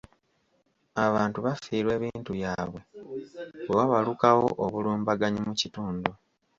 [1.05, 2.79] Abantu bafiirwa ebintu byabwe
[3.65, 6.11] bwe wabalukawo obulumbaganyi mu kitundu.